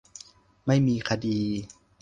[0.65, 1.39] ไม่มีคดี!